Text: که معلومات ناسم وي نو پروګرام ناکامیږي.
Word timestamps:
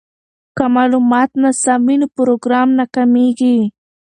که 0.57 0.65
معلومات 0.75 1.29
ناسم 1.41 1.79
وي 1.87 1.95
نو 2.01 2.07
پروګرام 2.17 2.67
ناکامیږي. 2.79 3.57